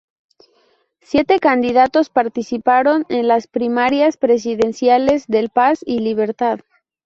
Siete 1.01 1.39
candidatos 1.39 2.09
participaron 2.09 3.05
en 3.09 3.27
las 3.27 3.45
primarias 3.45 4.17
presidenciales 4.17 5.27
del 5.27 5.49
Paz 5.51 5.81
y 5.85 5.99
Libertad. 5.99 6.61